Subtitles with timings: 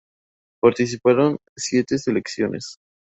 [0.61, 2.77] Participaron siete selecciones.